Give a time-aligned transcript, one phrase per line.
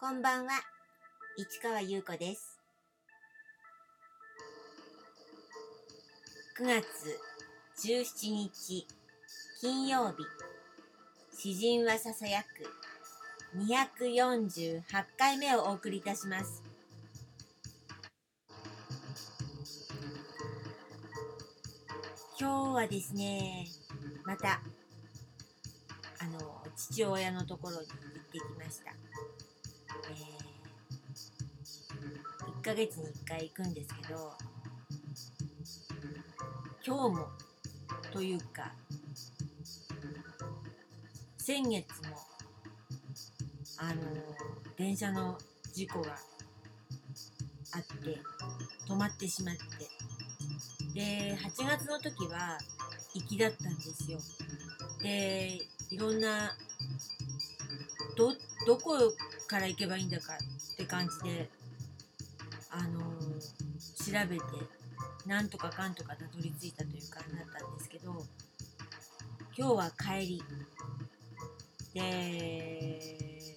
[0.00, 0.52] こんばんは、
[1.36, 2.60] 市川優子です。
[6.56, 7.18] 9月
[7.84, 8.86] 17日、
[9.60, 10.24] 金曜日、
[11.36, 14.82] 詩人はささやく248
[15.18, 16.62] 回目をお送りいたします。
[22.40, 23.66] 今日はですね、
[24.24, 24.60] また、
[26.20, 27.96] あの、父親のところに行っ
[28.30, 29.07] てきました。
[32.58, 34.32] 1ヶ月に1回行くんですけど
[36.84, 37.28] 今日も
[38.12, 38.72] というか
[41.36, 42.16] 先月も
[43.78, 44.02] あの
[44.76, 45.38] 電車の
[45.72, 46.16] 事故が
[47.74, 48.18] あって
[48.88, 49.62] 止まってしまって。
[50.94, 52.58] で8月の時は
[53.14, 54.18] 行きだったんですよ。
[55.00, 55.58] で
[55.90, 56.56] いろんな
[58.16, 58.34] ど
[58.66, 58.96] どこ
[59.46, 61.48] から行けばいいんだかって感じで
[62.78, 63.00] あの、
[64.08, 64.42] 調べて
[65.26, 68.24] なんとかかんとかたどり着いたという感じだったんですけど
[69.56, 70.42] 今日は帰り。
[71.94, 73.56] で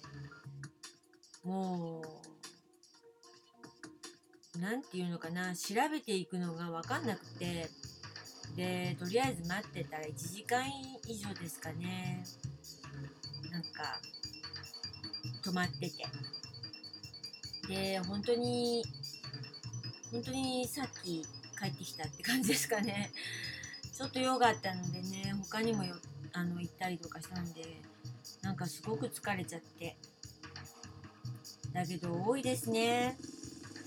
[1.44, 2.02] も
[4.56, 7.68] うなんていうのかな調べていくのが分かんなくて
[8.56, 10.66] でとりあえず待ってたら1時間
[11.06, 12.24] 以上ですかね。
[13.50, 14.00] なんか
[15.42, 16.04] 止まってて。
[17.68, 18.84] で本当に
[20.12, 21.22] 本当にさっき
[21.58, 23.10] 帰ってきたって感じですかね。
[23.96, 25.96] ちょっと用があったのでね他にもよ
[26.34, 27.80] あの行ったりとかしたんで
[28.42, 29.96] なんかすごく疲れちゃって。
[31.72, 33.16] だけど多いですね。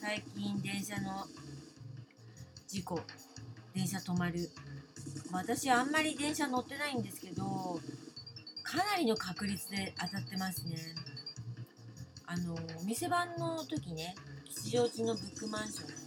[0.01, 1.27] 最近電車の
[2.67, 2.99] 事故
[3.75, 4.49] 電車止まる。
[5.31, 7.79] 私あんまり電車乗ってないんですけど
[8.63, 10.77] かなりの確率で当たってますね。
[12.25, 16.04] あの店番の時ね吉祥寺のブックマンション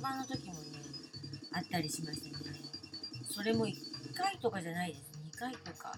[0.00, 0.60] 番の時もね
[1.52, 2.34] あったりしましてね。
[3.30, 3.74] それも1
[4.14, 5.10] 回とかじゃないです。
[5.34, 5.92] 2回とか。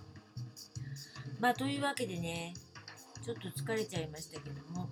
[1.41, 2.55] まあというわけでね
[3.25, 4.89] ちょっと疲れちゃいましたけども。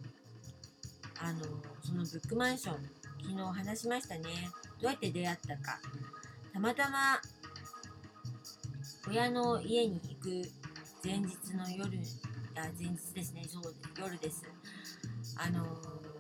[1.25, 1.45] あの
[1.85, 2.75] そのブックマンション
[3.23, 4.23] 昨日話しましたね。
[4.81, 5.79] どうやって出会ったか。
[6.53, 7.21] たまたま
[9.09, 10.43] 親の家に行く
[11.05, 11.97] 前日の夜
[12.57, 13.45] あ前日ですね。
[13.47, 14.43] そう夜です。
[15.37, 16.12] あのー、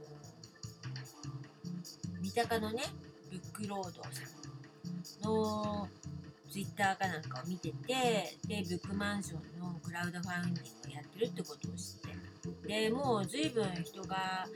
[2.34, 2.82] 三鷹のね
[3.30, 4.08] ブックロードさ
[5.20, 5.86] んの
[6.50, 12.12] ツイッターかなんかを見ててでブックマンションのクラウドファンディングをやってるってことを知って。
[12.66, 14.46] でもう随分人が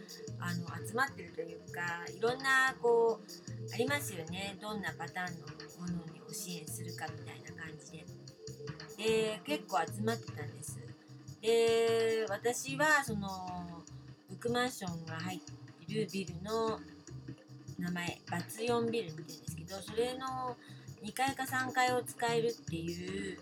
[0.40, 4.56] あの集まってるというかいろんなこうありますよね。
[4.60, 5.46] どんなパターンの
[5.80, 8.06] ものにを支援するかみたいな感じで。
[8.96, 10.78] で結構集まってたんです。
[11.42, 13.28] で私はその
[14.30, 15.40] ブックマンションが入っ
[15.86, 16.80] てるビルの
[17.78, 20.56] 名前バツ4ビルって言うんですけどそれの
[21.04, 23.38] 2階か3階を使えるっていう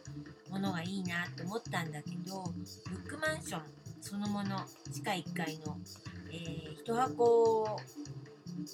[0.50, 2.44] ものがいいなって思ったんだけど
[2.91, 3.62] ブックマンション
[4.00, 4.61] そのもの
[4.93, 5.78] 地下1階の、
[6.31, 7.81] えー、一箱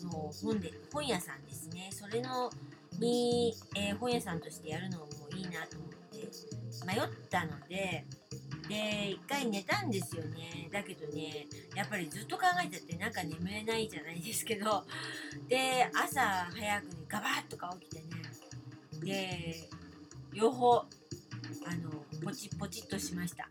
[0.03, 0.11] の
[0.43, 1.89] 本で本屋さんですね。
[1.93, 2.51] それの
[2.99, 6.29] に、えー、本屋さんとしてやるのもいいなと思って
[6.87, 8.05] 迷ったので
[8.71, 10.69] で一回寝たんですよね。
[10.73, 14.85] だけどねやっぱりずっと考えちゃってなんか眠れないじゃないですけど
[15.49, 16.21] で朝
[16.55, 18.07] 早くにガバッとか起きてね
[19.03, 19.69] で
[20.33, 20.85] 両方あ
[21.83, 21.91] の
[22.25, 23.49] ポチポチッとしました。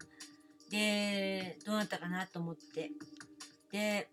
[0.72, 2.92] でどうなったかなと思って。
[3.72, 4.08] で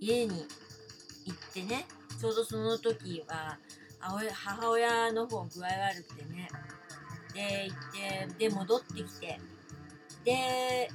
[0.00, 0.46] 家に
[1.24, 1.86] 行ってね
[2.20, 3.58] ちょうどその時は
[3.98, 6.48] 母親の方具合悪くてね
[7.38, 9.40] で行ってで戻ってきて。
[10.24, 10.90] で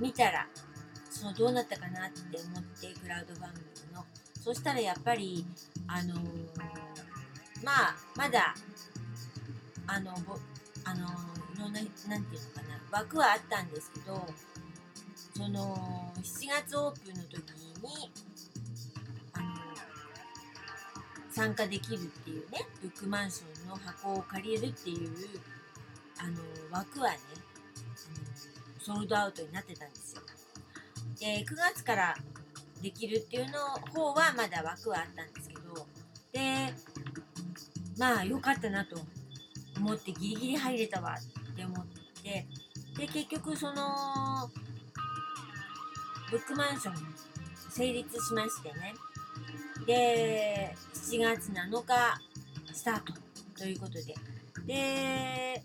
[0.00, 0.48] 見たら
[1.08, 4.04] そのどうなったかなって思ってクラウドファンディングの。
[4.42, 5.46] そしたらやっぱり
[5.86, 6.20] あのー、
[7.62, 8.54] まあまだ
[9.86, 10.36] あのぼ
[10.84, 12.80] あのー、いろんななんていうのかな。
[12.90, 14.26] 枠はあったんですけど
[15.36, 17.34] その7月オープンの時
[17.82, 18.10] に
[21.34, 25.10] 参加できるっていうねブックマンションの箱を借りるっていう
[26.18, 26.36] あの
[26.70, 27.18] 枠はね
[28.78, 30.22] ソールドアウトになってたんですよ。
[31.18, 32.14] で9月から
[32.80, 33.58] できるっていうの
[33.92, 35.86] 方はまだ枠はあったんですけど
[36.32, 36.72] で
[37.98, 38.96] まあ良かったなと
[39.76, 41.86] 思ってギリギリ入れたわって思っ
[42.22, 42.46] て
[42.96, 44.50] で結局その
[46.30, 46.94] ブックマンション
[47.70, 48.94] 成立しましてね。
[49.86, 52.18] で7月7日
[52.72, 53.12] スタート
[53.58, 54.14] ということで。
[54.66, 55.62] で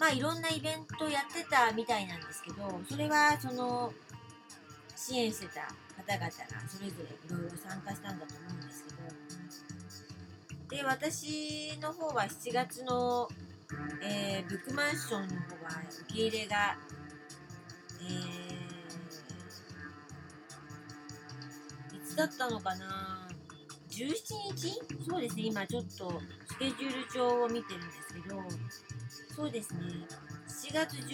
[0.00, 3.92] まあいろんなイベントやってたみたいなんですけどそれはその
[4.96, 6.32] 支援してた方々が
[6.68, 8.98] それぞれいろいろ参加したんだと思うんですけど。
[10.76, 13.28] で私の方は7月の、
[14.02, 16.76] えー、ブックマンションの方は受け入れが、
[18.02, 23.27] えー、いつだったのかな
[23.98, 24.78] 17日？
[25.10, 25.42] そうですね。
[25.42, 28.36] 今ちょっとスケジュール帳を見てるんですけど
[29.34, 29.80] そうですね。
[30.46, 31.08] 7月17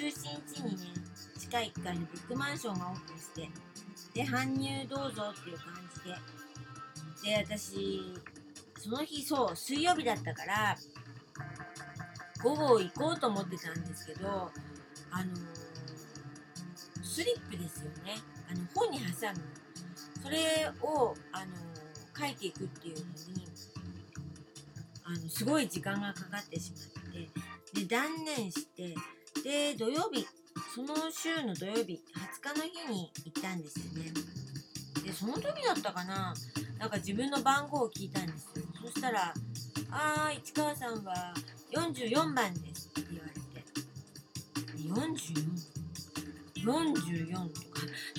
[0.55, 0.93] 日にね
[1.39, 3.49] 地下1階のブックマンションがオープンして
[4.13, 6.17] で搬入どうぞっていう感じで。
[7.31, 8.21] で私
[8.79, 10.77] その日そう水曜日だったから
[12.43, 14.51] 午後行こうと思ってたんですけど
[15.11, 15.35] あの
[17.03, 18.17] スリップですよね。
[18.51, 19.41] あの本に挟む
[20.23, 21.74] それをあの
[22.19, 23.07] 書いていくっていうのに
[25.05, 27.29] あのすごい時間がかかってしまって
[27.81, 28.95] で断念して
[29.43, 30.27] で土曜日
[30.75, 32.01] その週の土曜日
[32.43, 34.13] 20日の日に行ったんですよね。
[35.05, 36.35] でその時だったかな？
[36.79, 38.65] なんか自分の番号を聞いたんですよ。
[38.85, 39.35] そしたら
[39.91, 41.35] 「あー市川さんは
[41.73, 43.45] 44番です」って言われて。
[44.85, 47.67] 4444とか。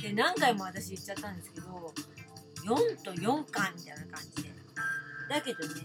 [0.02, 1.94] で何回も私言っちゃったんですけど
[2.66, 4.50] 4と4かみたいな感じで
[5.30, 5.76] だけどね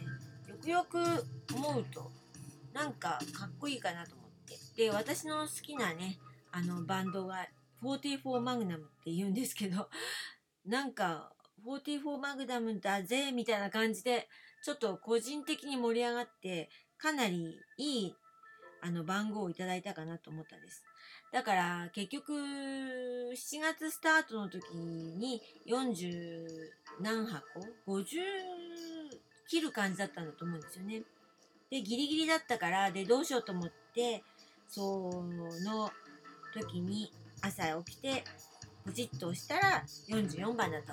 [0.47, 2.11] よくよく思うと
[2.73, 4.29] なんかかっこいいかなと思っ
[4.75, 6.19] てで私の好きなね
[6.53, 7.47] あのバンドは
[7.82, 9.88] 44マグナムって言うんですけど
[10.65, 11.32] なんか
[11.67, 14.29] 44マグナムだぜみたいな感じで
[14.62, 18.17] ちょっと個人的に盛り上がってかなりいい
[18.83, 20.90] あの番号をいただいたかなと思ったんです。
[21.32, 26.47] だから結局7月スタートの時に40
[27.00, 27.44] 何箱
[27.87, 28.05] ?50
[29.49, 31.03] 切る感じだったんだと思うんですよね。
[31.71, 34.25] でギリギリだったからでどうしようと思って
[34.69, 35.25] そ
[35.65, 35.91] の
[36.53, 37.12] 時に
[37.43, 38.25] 朝起きて
[38.85, 40.93] ポチッと押したら44番だと。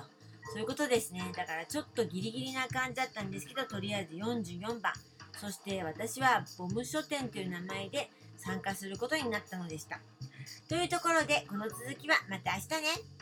[0.50, 1.30] そういうことですね。
[1.36, 4.92] だからちょっとギリギリな感じだったんですけど、とりあえず44番。
[5.38, 10.00] そして私はボム書店という名前で参加することになったのでした。
[10.68, 13.18] というところで、この続きはまた明日ね。